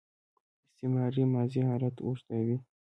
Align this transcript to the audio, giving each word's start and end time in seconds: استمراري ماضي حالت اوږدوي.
استمراري 0.69 1.23
ماضي 1.33 1.59
حالت 1.67 1.95
اوږدوي. 2.01 2.57